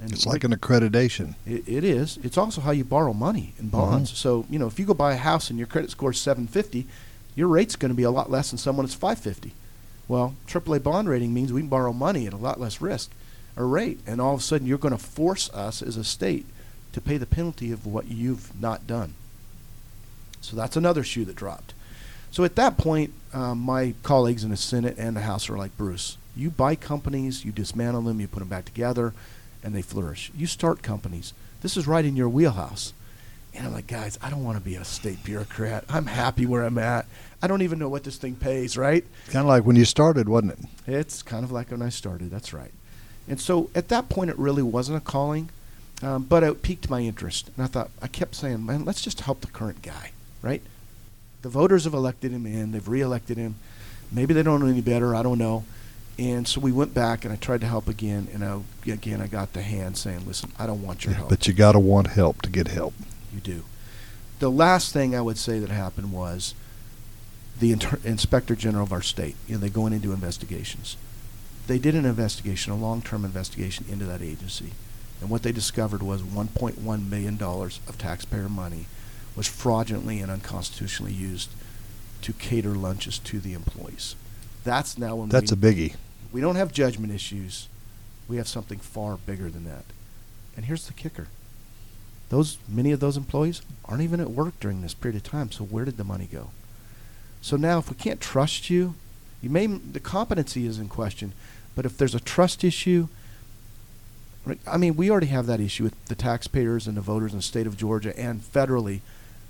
[0.00, 1.34] And It's like an accreditation.
[1.46, 2.18] it, it is.
[2.22, 4.12] It's also how you borrow money in bonds.
[4.12, 4.16] Mhm.
[4.16, 6.86] So you know, if you go buy a house and your credit score is 750,
[7.34, 9.52] your rate's going to be a lot less than someone that's 550.
[10.08, 13.10] Well, AAA bond rating means we can borrow money at a lot less risk
[13.56, 16.44] or rate, and all of a sudden you're going to force us as a state
[16.92, 19.14] to pay the penalty of what you've not done.
[20.40, 21.72] So that's another shoe that dropped.
[22.30, 25.76] So at that point, um, my colleagues in the Senate and the House are like,
[25.76, 29.14] Bruce, you buy companies, you dismantle them, you put them back together,
[29.62, 30.30] and they flourish.
[30.36, 31.32] You start companies.
[31.62, 32.92] This is right in your wheelhouse.
[33.54, 35.84] And I'm like, guys, I don't want to be a state bureaucrat.
[35.88, 37.06] I'm happy where I'm at.
[37.40, 39.02] I don't even know what this thing pays, right?
[39.28, 40.58] Kind of like when you started, wasn't it?
[40.86, 42.30] It's kind of like when I started.
[42.30, 42.70] That's right.
[43.26, 45.48] And so at that point, it really wasn't a calling,
[46.02, 47.50] um, but it piqued my interest.
[47.56, 50.10] And I thought, I kept saying, man, let's just help the current guy,
[50.42, 50.62] right?
[51.40, 53.56] The voters have elected him in, they've reelected him.
[54.12, 55.14] Maybe they don't know any better.
[55.16, 55.64] I don't know.
[56.18, 58.28] And so we went back and I tried to help again.
[58.32, 61.28] And I, again, I got the hand saying, listen, I don't want your help.
[61.28, 62.94] But you got to want help to get help.
[63.32, 63.64] You do.
[64.38, 66.54] The last thing I would say that happened was
[67.58, 69.36] the inter- inspector general of our state.
[69.46, 70.96] You know, they go in and do investigations.
[71.66, 74.72] they did an investigation, a long-term investigation into that agency,
[75.20, 78.86] and what they discovered was 1.1 million dollars of taxpayer money
[79.34, 81.50] was fraudulently and unconstitutionally used
[82.22, 84.14] to cater lunches to the employees.
[84.64, 85.94] That's now when That's we, a biggie.
[86.36, 87.66] We don't have judgment issues.
[88.28, 89.84] We have something far bigger than that.
[90.54, 91.28] And here's the kicker.
[92.28, 95.50] Those many of those employees aren't even at work during this period of time.
[95.50, 96.50] So where did the money go?
[97.40, 98.96] So now if we can't trust you,
[99.40, 101.32] you may the competency is in question,
[101.74, 103.08] but if there's a trust issue,
[104.66, 107.42] I mean, we already have that issue with the taxpayers and the voters in the
[107.42, 109.00] state of Georgia and federally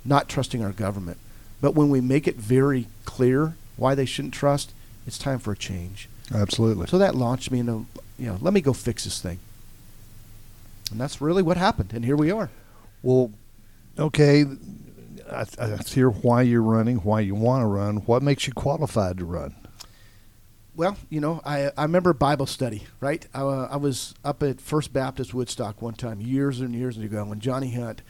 [0.05, 1.17] not trusting our government.
[1.59, 4.71] But when we make it very clear why they shouldn't trust,
[5.05, 6.07] it's time for a change.
[6.33, 6.87] Absolutely.
[6.87, 7.85] So that launched me into,
[8.19, 9.39] you know, let me go fix this thing.
[10.91, 11.93] And that's really what happened.
[11.93, 12.49] And here we are.
[13.01, 13.31] Well,
[13.97, 14.45] okay.
[15.31, 17.97] I, I hear why you're running, why you want to run.
[17.97, 19.55] What makes you qualified to run?
[20.75, 23.25] Well, you know, I, I remember Bible study, right?
[23.33, 27.25] I, uh, I was up at First Baptist Woodstock one time, years and years ago,
[27.25, 28.03] when Johnny Hunt,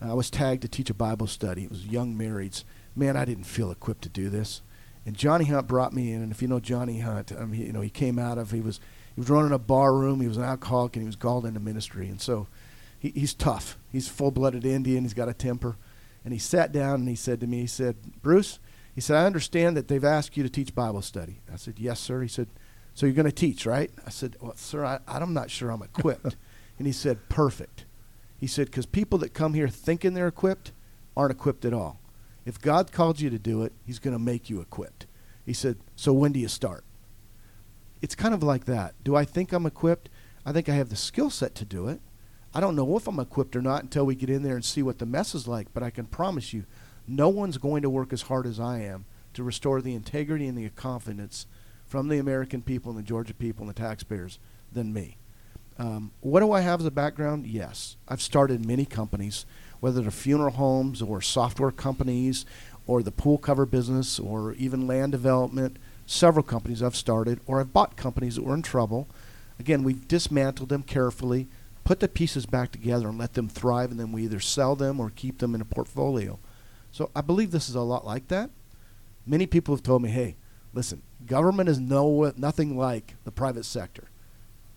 [0.00, 1.64] uh, I was tagged to teach a Bible study.
[1.64, 2.64] It was young marrieds.
[2.96, 4.62] Man, I didn't feel equipped to do this.
[5.06, 7.72] And Johnny Hunt brought me in, and if you know Johnny Hunt, um, he, you
[7.72, 8.80] know he came out of he was
[9.14, 10.20] he was running a bar room.
[10.20, 12.08] He was an alcoholic, and he was called into ministry.
[12.08, 12.48] And so,
[12.98, 13.78] he, he's tough.
[13.92, 15.04] He's full-blooded Indian.
[15.04, 15.76] He's got a temper.
[16.24, 18.58] And he sat down and he said to me, he said, Bruce,
[18.94, 21.40] he said, I understand that they've asked you to teach Bible study.
[21.52, 22.22] I said, Yes, sir.
[22.22, 22.48] He said,
[22.94, 23.90] So you're going to teach, right?
[24.06, 26.36] I said, Well, sir, I, I'm not sure I'm equipped.
[26.78, 27.84] and he said, Perfect.
[28.38, 30.72] He said, Because people that come here thinking they're equipped
[31.16, 32.00] aren't equipped at all.
[32.44, 35.06] If God called you to do it, He's going to make you equipped.
[35.44, 36.84] He said, So when do you start?
[38.02, 38.94] It's kind of like that.
[39.02, 40.10] Do I think I'm equipped?
[40.44, 42.00] I think I have the skill set to do it.
[42.52, 44.82] I don't know if I'm equipped or not until we get in there and see
[44.82, 46.64] what the mess is like, but I can promise you,
[47.08, 50.56] no one's going to work as hard as I am to restore the integrity and
[50.56, 51.46] the confidence
[51.86, 54.38] from the American people and the Georgia people and the taxpayers
[54.72, 55.16] than me.
[55.78, 57.46] Um, what do I have as a background?
[57.46, 57.96] Yes.
[58.06, 59.44] I've started many companies,
[59.84, 62.46] whether they're funeral homes or software companies
[62.86, 65.76] or the pool cover business or even land development.
[66.06, 69.06] Several companies I've started, or I've bought companies that were in trouble.
[69.58, 71.48] Again, we've dismantled them carefully,
[71.84, 75.00] put the pieces back together, and let them thrive, and then we either sell them
[75.00, 76.38] or keep them in a portfolio.
[76.90, 78.48] So I believe this is a lot like that.
[79.26, 80.36] Many people have told me, hey,
[80.72, 84.08] listen, government is no, nothing like the private sector.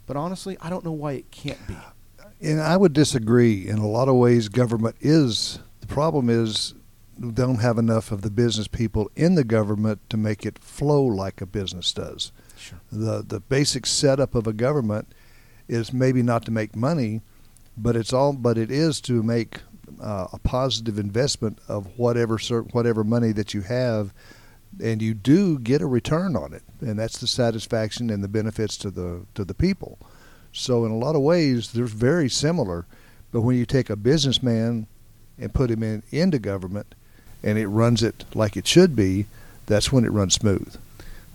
[0.06, 1.78] But honestly, I don't know why it can't be.
[2.42, 3.68] And I would disagree.
[3.68, 6.30] In a lot of ways, government is the problem.
[6.30, 6.74] Is
[7.20, 11.04] we don't have enough of the business people in the government to make it flow
[11.04, 12.32] like a business does.
[12.58, 12.80] Sure.
[12.92, 15.14] The the basic setup of a government
[15.68, 17.22] is maybe not to make money,
[17.76, 19.62] but it's all but it is to make
[20.02, 22.38] uh, a positive investment of whatever
[22.72, 24.14] whatever money that you have,
[24.82, 28.78] and you do get a return on it, and that's the satisfaction and the benefits
[28.78, 30.00] to the to the people.
[30.58, 32.86] So in a lot of ways, they're very similar,
[33.32, 34.88] but when you take a businessman
[35.38, 36.96] and put him in into government,
[37.44, 39.28] and it runs it like it should be,
[39.68, 40.76] that's when it runs smooth.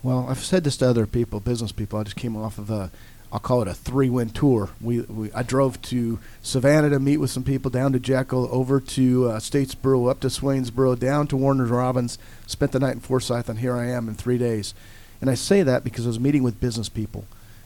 [0.03, 1.99] Well, I've said this to other people, business people.
[1.99, 2.91] I just came off of a,
[3.31, 4.71] I'll call it a three-win tour.
[4.81, 8.81] We, we I drove to Savannah to meet with some people, down to Jekyll, over
[8.81, 12.19] to uh, Statesboro, up to Swainsboro, down to Warner Robins.
[12.45, 14.73] Spent the night in Forsyth, and here I am in three days.
[15.21, 17.23] And I say that because I was meeting with business people,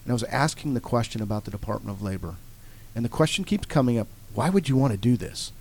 [0.08, 2.36] and I was asking the question about the Department of Labor,
[2.96, 5.52] and the question keeps coming up: Why would you want to do this?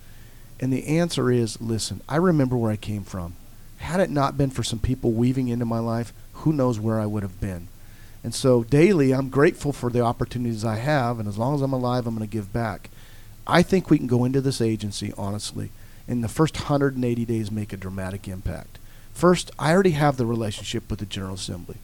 [0.61, 3.35] And the answer is, listen, I remember where I came from.
[3.79, 7.07] Had it not been for some people weaving into my life, who knows where I
[7.07, 7.67] would have been.
[8.23, 11.73] And so daily, I'm grateful for the opportunities I have, and as long as I'm
[11.73, 12.89] alive, I'm going to give back.
[13.49, 15.73] I think we can go into this agency, honestly,
[16.07, 18.79] in the first 180 days, make a dramatic impact.
[19.13, 21.79] First, I already have the relationship with the General Assembly.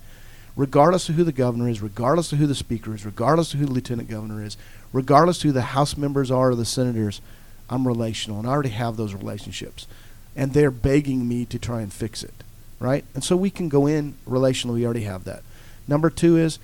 [0.57, 3.67] Regardless of who the governor is, regardless of who the speaker is, regardless of who
[3.67, 4.57] the lieutenant governor is,
[4.93, 7.21] regardless of who the House members are or the senators,
[7.71, 9.87] I'm relational, and I already have those relationships.
[10.37, 12.45] And they're begging me to try and fix it,
[12.79, 13.05] right?
[13.15, 15.43] And so we can go in relationally, we already have that.
[15.89, 16.59] Number two is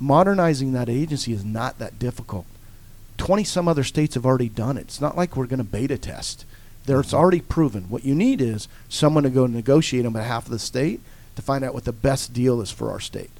[0.00, 2.46] modernizing that agency is not that difficult.
[3.18, 4.82] 20 some other states have already done it.
[4.82, 6.44] It's not like we're going to beta test.
[6.86, 7.90] There, it's already proven.
[7.90, 11.00] What you need is someone to go negotiate on behalf of the state
[11.38, 13.30] to find out what the best deal is for our state.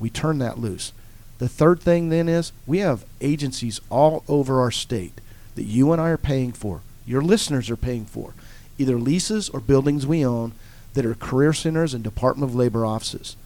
[0.00, 0.92] We turn that loose.
[1.38, 5.20] The third thing then is we have agencies all over our state
[5.54, 8.34] that you and I are paying for, your listeners are paying for,
[8.78, 10.54] either leases or buildings we own
[10.94, 13.36] that are career centers and Department of Labor offices.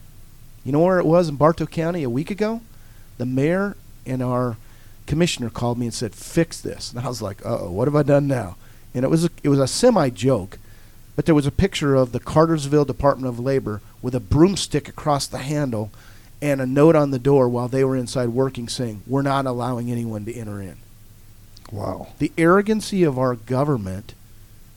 [0.65, 2.63] You know where it was in Bartow County a week ago?
[3.19, 4.57] The mayor and our
[5.07, 7.97] commissioner called me and said, "Fix this." And I was like, "Uh oh, what have
[7.97, 8.57] I done now?"
[8.95, 10.59] And it was a, it was a semi joke,
[11.17, 15.27] but there was a picture of the Cartersville Department of Labor with a broomstick across
[15.27, 15.91] the handle,
[16.43, 19.91] and a note on the door while they were inside working saying, We're not allowing
[19.91, 20.77] anyone to enter in.
[21.71, 22.09] Wow.
[22.19, 24.15] The arrogancy of our government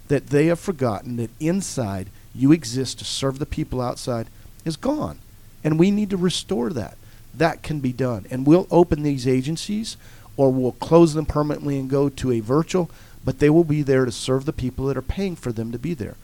[0.07, 4.27] that they have forgotten that inside you exist to serve the people outside
[4.63, 5.19] is gone.
[5.63, 6.97] And we need to restore that.
[7.33, 8.25] That can be done.
[8.31, 9.97] And we'll open these agencies
[10.37, 12.89] or we'll close them permanently and go to a virtual,
[13.25, 15.79] but they will be there to serve the people that are paying for them to
[15.79, 16.15] be there.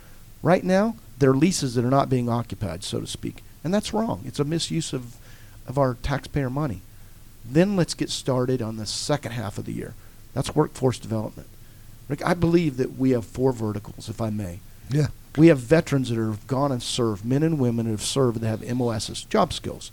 [0.43, 3.43] Right now, they're leases that are not being occupied, so to speak.
[3.63, 4.21] And that's wrong.
[4.25, 5.15] It's a misuse of,
[5.65, 6.81] of our taxpayer money.
[7.45, 9.95] Then let's get started on the second half of the year.
[10.33, 11.47] That's workforce development.
[12.09, 14.59] Rick, I believe that we have four verticals, if I may.
[14.89, 15.07] Yeah.
[15.37, 18.47] We have veterans that have gone and served, men and women that have served that
[18.47, 19.91] have MOSs, job skills.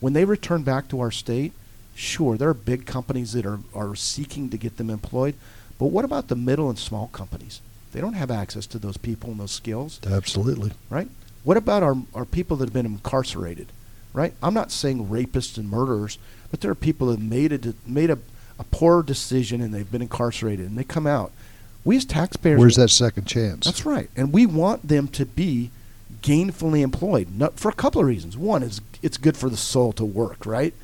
[0.00, 1.52] When they return back to our state,
[1.94, 5.34] sure, there are big companies that are, are seeking to get them employed.
[5.78, 7.60] But what about the middle and small companies?
[7.92, 10.72] They don't have access to those people and those skills, Absolutely.
[10.90, 11.08] right?
[11.42, 13.72] What about our, our people that have been incarcerated,
[14.12, 14.34] right?
[14.42, 16.18] I'm not saying rapists and murderers,
[16.50, 18.18] but there are people that have made a, made a,
[18.58, 21.32] a poor decision and they've been incarcerated and they come out.
[21.84, 23.64] We as taxpayers Where's that second chance?
[23.64, 24.10] that's right.
[24.14, 25.70] And we want them to be
[26.22, 28.36] gainfully employed not, for a couple of reasons.
[28.36, 30.74] One is it's good for the soul to work, right?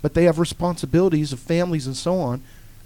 [0.00, 2.42] But they have responsibilities of families and so on.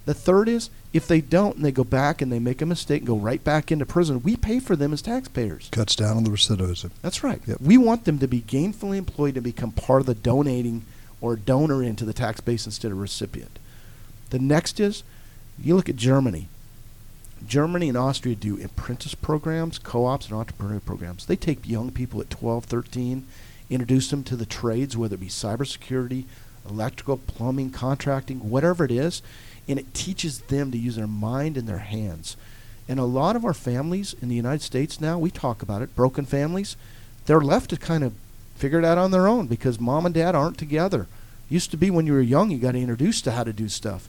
[0.07, 3.03] The third is if they don't and they go back and they make a mistake
[3.03, 5.69] and go right back into prison, we pay for them as taxpayers.
[5.71, 6.91] Cuts down on the recidivism.
[7.03, 7.41] That's right.
[7.47, 7.61] Yep.
[7.61, 10.85] We want them to be gainfully employed and become part of the donating
[11.21, 13.59] or donor into the tax base instead of recipient.
[14.31, 15.03] The next is
[15.59, 16.49] you look at Germany.
[17.47, 21.27] Germany and Austria do apprentice programs, co-ops, and entrepreneurial programs.
[21.27, 23.27] They take young people at 12, 13,
[23.71, 26.25] introduce them to the trades, whether it be cybersecurity,
[26.69, 29.23] electrical, plumbing, contracting, whatever it is,
[29.71, 32.37] and it teaches them to use their mind and their hands.
[32.89, 35.95] And a lot of our families in the United States now, we talk about it,
[35.95, 36.77] broken families,
[37.27, 38.13] they're left to kind of
[38.57, 41.07] figure it out on their own because mom and dad aren't together.
[41.49, 44.09] Used to be when you were young, you got introduced to how to do stuff.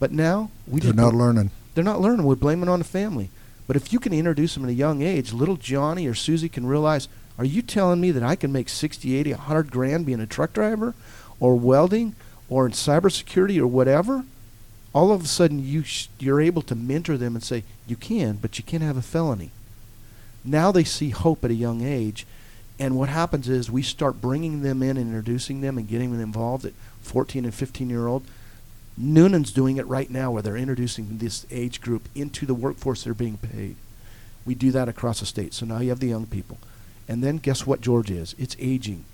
[0.00, 1.50] But now we They're just not learning.
[1.74, 2.26] they're not learning.
[2.26, 3.30] We're blaming on the family.
[3.66, 6.66] But if you can introduce them at a young age, little Johnny or Susie can
[6.66, 7.06] realize,
[7.38, 10.52] are you telling me that I can make 60, 80, 100 grand being a truck
[10.52, 10.94] driver
[11.38, 12.16] or welding
[12.48, 14.24] or in cybersecurity or whatever?
[14.92, 18.36] All of a sudden, you sh- you're able to mentor them and say, you can,
[18.36, 19.50] but you can't have a felony.
[20.44, 22.26] Now they see hope at a young age.
[22.78, 26.20] And what happens is we start bringing them in and introducing them and getting them
[26.20, 26.72] involved at
[27.02, 28.24] 14 and 15 year old.
[28.96, 33.14] Newnan's doing it right now where they're introducing this age group into the workforce they're
[33.14, 33.76] being paid.
[34.44, 35.54] We do that across the state.
[35.54, 36.58] So now you have the young people.
[37.06, 38.34] And then guess what Georgia is?
[38.38, 39.04] It's aging.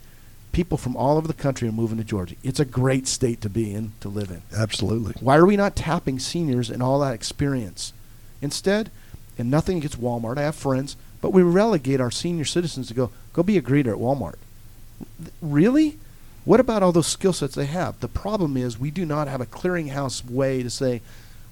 [0.57, 2.35] People from all over the country are moving to Georgia.
[2.42, 4.40] It's a great state to be in, to live in.
[4.57, 5.12] Absolutely.
[5.21, 7.92] Why are we not tapping seniors and all that experience?
[8.40, 8.90] Instead,
[9.37, 13.11] and nothing against Walmart, I have friends, but we relegate our senior citizens to go,
[13.35, 14.37] go be a greeter at Walmart.
[15.42, 15.99] Really?
[16.47, 18.01] What about all those skill sets they have?
[18.01, 21.03] The problem is we do not have a clearinghouse way to say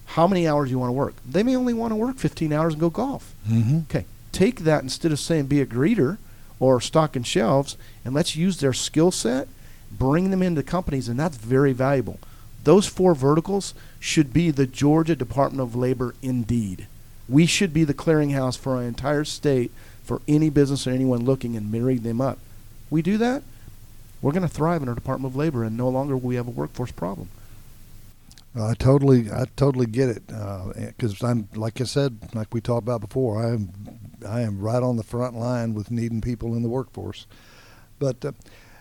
[0.06, 1.14] how many hours you want to work.
[1.26, 3.34] They may only want to work 15 hours and go golf.
[3.46, 3.80] Mm-hmm.
[3.80, 6.16] Okay, take that instead of saying be a greeter
[6.60, 9.48] or stocking shelves, and let's use their skill set,
[9.90, 12.18] bring them into companies, and that's very valuable.
[12.64, 16.86] Those four verticals should be the Georgia Department of Labor indeed.
[17.28, 19.70] We should be the clearinghouse for our entire state
[20.02, 22.38] for any business or anyone looking and marry them up.
[22.90, 23.42] We do that,
[24.24, 26.48] we're going to thrive in our Department of Labor, and no longer will we have
[26.48, 27.28] a workforce problem.
[28.58, 30.22] I totally, I totally get it.
[30.32, 33.68] Uh, because I'm, like I said, like we talked about before, I am,
[34.24, 37.26] I am right on the front line with needing people in the workforce.
[37.98, 38.32] But, uh,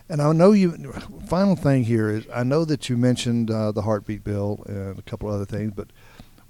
[0.08, 0.72] and I know you.
[1.26, 5.02] Final thing here is, I know that you mentioned uh, the heartbeat bill and a
[5.02, 5.88] couple other things, but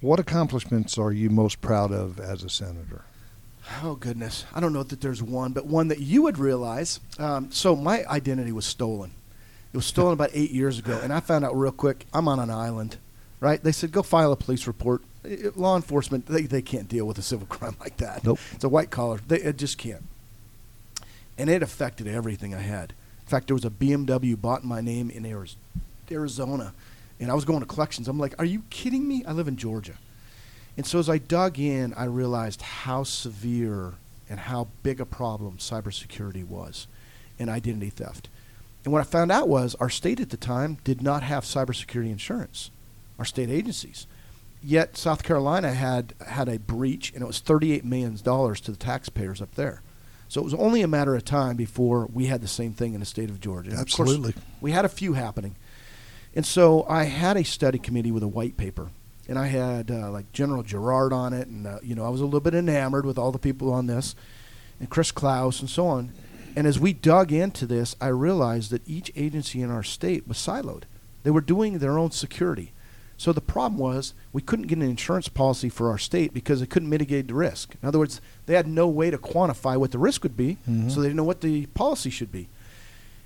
[0.01, 3.05] what accomplishments are you most proud of as a senator?
[3.83, 7.01] Oh goodness, I don't know that there's one, but one that you would realize.
[7.19, 9.13] Um, so my identity was stolen.
[9.73, 12.07] It was stolen about eight years ago, and I found out real quick.
[12.13, 12.99] I'm on an island,
[13.41, 13.63] right?
[13.63, 15.03] They said go file a police report.
[15.57, 18.25] Law enforcement they, they can't deal with a civil crime like that.
[18.25, 18.39] Nope.
[18.53, 19.21] It's a white collar.
[19.27, 20.05] They it just can't.
[21.37, 22.93] And it affected everything I had.
[23.21, 25.27] In fact, there was a BMW bought in my name in
[26.11, 26.75] Arizona,
[27.19, 28.07] and I was going to collections.
[28.07, 29.25] I'm like, are you kidding me?
[29.27, 29.95] I live in Georgia.
[30.77, 33.95] And so as I dug in, I realized how severe
[34.29, 36.87] and how big a problem cybersecurity was
[37.39, 38.29] and identity theft.
[38.85, 42.11] And what I found out was our state at the time did not have cybersecurity
[42.11, 42.71] insurance,
[43.19, 44.07] our state agencies.
[44.65, 49.43] Yet South Carolina had had a breach, and it was $38 million to the taxpayers
[49.43, 49.83] up there.
[50.29, 53.01] So it was only a matter of time before we had the same thing in
[53.01, 53.71] the state of Georgia.
[53.71, 54.35] And of Absolutely.
[54.61, 55.55] we had a few happening.
[56.35, 58.89] And so I had a study committee with a white paper,
[59.29, 62.21] and I had uh, like General Gerard on it, and uh, you know I was
[62.21, 64.17] a little bit enamored with all the people on this,
[64.81, 66.13] and Chris Klaus and so on.
[66.57, 70.39] And as we dug into this, I realized that each agency in our state was
[70.39, 70.85] siloed.
[71.23, 72.73] They were doing their own security.
[73.25, 76.69] So the problem was we couldn't get an insurance policy for our state because it
[76.69, 77.75] couldn't mitigate the risk.
[77.83, 80.91] In other words, they had no way to quantify what the risk would be, Mhm.
[80.91, 82.49] so they didn't know what the policy should be.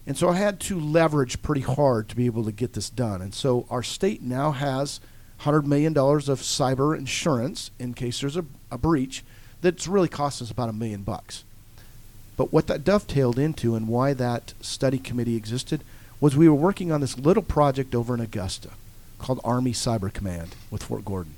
[0.06, 3.20] And so I had to leverage pretty hard to be able to get this done.
[3.20, 5.00] And so our state now has
[5.40, 9.24] $100 million of cyber insurance in case there's a, a breach
[9.62, 11.42] that's really cost us about a million bucks.
[12.36, 15.80] But what that dovetailed into and why that study committee existed
[16.20, 18.68] was we were working on this little project over in Augusta
[19.18, 21.34] called Army Cyber Command with Fort Gordon.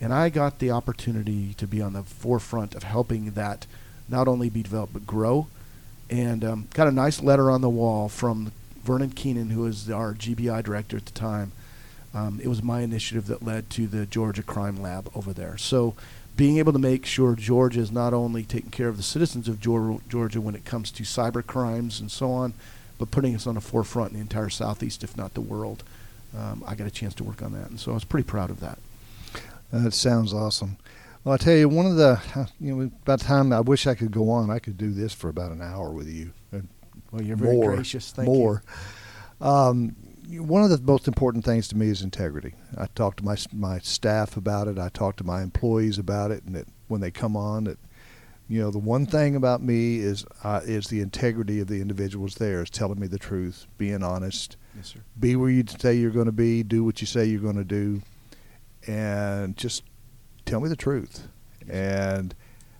[0.00, 3.66] And I got the opportunity to be on the forefront of helping that
[4.08, 5.48] not only be developed but grow.
[6.10, 8.52] And um, got a nice letter on the wall from
[8.82, 11.52] Vernon Keenan, who was our GBI director at the time.
[12.14, 15.58] Um, it was my initiative that led to the Georgia Crime Lab over there.
[15.58, 15.94] So,
[16.36, 19.60] being able to make sure Georgia is not only taking care of the citizens of
[19.60, 22.54] Georgia when it comes to cyber crimes and so on,
[22.96, 25.82] but putting us on the forefront in the entire Southeast, if not the world.
[26.36, 28.50] Um, I got a chance to work on that, and so I was pretty proud
[28.50, 28.78] of that.
[29.72, 30.76] That sounds awesome.
[31.24, 32.20] Well, I tell you, one of the,
[32.60, 35.28] you know, about time I wish I could go on, I could do this for
[35.28, 36.32] about an hour with you.
[37.10, 38.12] Well, you're very more, gracious.
[38.12, 38.62] Thank more.
[39.40, 42.54] Um, you- one of the most important things to me is integrity.
[42.76, 44.78] I talk to my my staff about it.
[44.78, 47.78] I talk to my employees about it, and that when they come on, that
[48.48, 52.36] you know, the one thing about me is uh, is the integrity of the individuals
[52.36, 54.56] there, is telling me the truth, being honest.
[54.74, 55.00] Yes, sir.
[55.20, 57.64] be where you say you're going to be, do what you say you're going to
[57.64, 58.00] do,
[58.86, 59.82] and just
[60.46, 61.28] tell me the truth.
[61.68, 62.34] And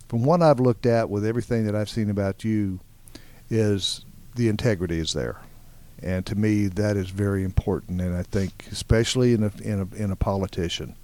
[0.09, 2.81] from what I've looked at with everything that I've seen about you,
[3.51, 4.07] is
[4.37, 5.39] the integrity is there,
[6.03, 8.01] and to me that is very important.
[8.01, 10.97] And I think especially in a in a in a politician,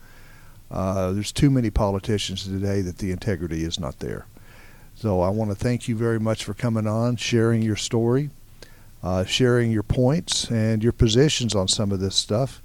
[0.71, 4.25] uh, there's too many politicians today that the integrity is not there.
[4.97, 8.31] So I want to thank you very much for coming on, sharing your story
[9.05, 12.63] uh, sharing your points and your positions on some of this stuff.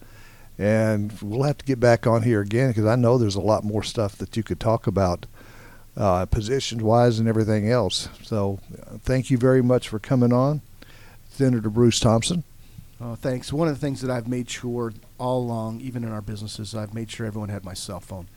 [0.58, 3.66] And we'll have to get back on here again because I know there's a lot
[3.66, 5.26] more stuff that you could talk about,
[5.98, 8.08] uh, positions wise and everything else.
[8.24, 10.62] So uh, thank you very much for coming on,
[11.30, 12.46] Senator Bruce Thompson.
[13.02, 13.52] Oh, thanks.
[13.52, 16.94] One of the things that I've made sure all along, even in our businesses, I've
[16.94, 18.28] made sure everyone had my cell phone.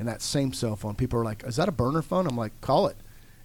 [0.00, 2.60] And that same cell phone, people are like, "Is that a burner phone?" I'm like,
[2.60, 2.96] "Call it,"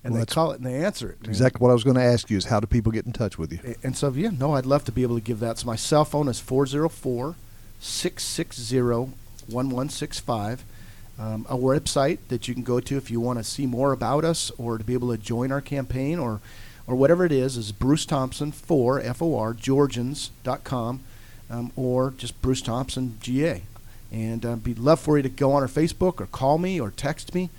[0.08, 1.28] and Well, they call it and they answer it.
[1.28, 3.38] Exactly what I was going to ask you is how do people get in touch
[3.38, 3.76] with you?
[3.84, 5.60] And so, yeah, no, I'd love to be able to give that.
[5.60, 7.36] So my cell phone is 404
[7.80, 10.64] 660 1165.
[11.20, 14.24] Um, a website that you can go to if you want to see more about
[14.24, 16.40] us or to be able to join our campaign or,
[16.86, 21.02] or whatever it is, is Bruce Thompson 4, F-O-R, Georgians.com
[21.50, 23.64] um, or just Bruce Thompson, GA.
[24.10, 26.92] And uh, be love for you to go on our Facebook or call me or
[26.92, 27.50] text me.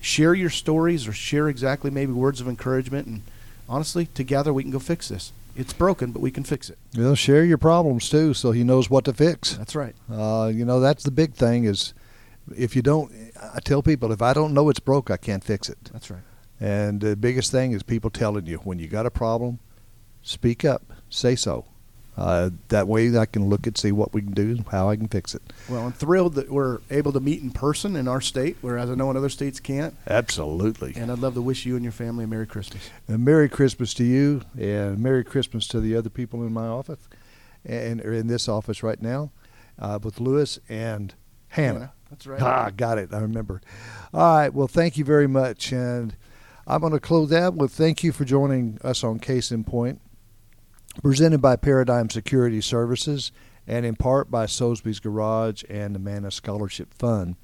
[0.00, 3.06] Share your stories or share exactly maybe words of encouragement.
[3.06, 3.22] And
[3.68, 5.32] honestly, together we can go fix this.
[5.56, 6.78] It's broken, but we can fix it.
[6.96, 9.54] Well, share your problems too, so he knows what to fix.
[9.54, 9.94] That's right.
[10.10, 11.94] Uh, you know, that's the big thing is
[12.56, 13.12] if you don't,
[13.54, 15.78] I tell people if I don't know it's broke, I can't fix it.
[15.92, 16.22] That's right.
[16.60, 19.58] And the biggest thing is people telling you when you got a problem,
[20.22, 21.66] speak up, say so.
[22.18, 24.96] Uh, that way I can look and see what we can do, and how I
[24.96, 25.42] can fix it.
[25.68, 28.96] Well, I'm thrilled that we're able to meet in person in our state, whereas I
[28.96, 29.94] know in other states can't.
[30.08, 30.94] Absolutely.
[30.96, 32.90] And I'd love to wish you and your family a Merry Christmas.
[33.06, 37.08] And Merry Christmas to you, and Merry Christmas to the other people in my office,
[37.64, 39.30] and or in this office right now,
[39.78, 41.14] uh, with Lewis and
[41.48, 41.92] Hannah.
[42.10, 42.42] That's right.
[42.42, 43.14] Ah, got it.
[43.14, 43.60] I remember.
[44.12, 44.52] All right.
[44.52, 45.72] Well, thank you very much.
[45.72, 46.16] And
[46.66, 50.00] I'm going to close that with thank you for joining us on Case in Point,
[51.02, 53.32] presented by Paradigm Security Services
[53.66, 57.36] and in part by Soesby's Garage and the Mana Scholarship Fund.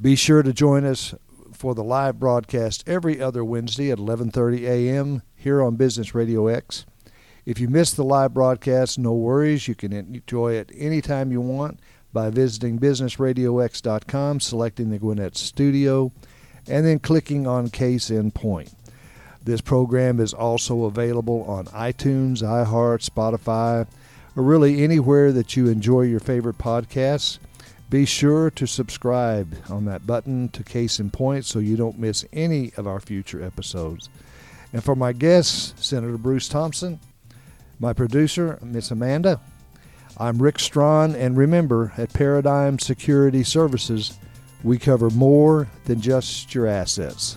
[0.00, 1.14] Be sure to join us
[1.52, 5.22] for the live broadcast every other Wednesday at 11:30 a.m.
[5.34, 6.84] here on Business Radio X.
[7.46, 9.68] If you missed the live broadcast, no worries.
[9.68, 11.80] You can enjoy it anytime you want
[12.12, 16.12] by visiting businessradiox.com, selecting the Gwinnett Studio,
[16.68, 18.74] and then clicking on Case in Point.
[19.46, 23.86] This program is also available on iTunes, iHeart, Spotify,
[24.34, 27.38] or really anywhere that you enjoy your favorite podcasts.
[27.88, 32.24] Be sure to subscribe on that button to Case in Point so you don't miss
[32.32, 34.08] any of our future episodes.
[34.72, 36.98] And for my guests, Senator Bruce Thompson,
[37.78, 39.40] my producer, Miss Amanda,
[40.18, 44.18] I'm Rick Strawn, and remember, at Paradigm Security Services,
[44.64, 47.36] we cover more than just your assets.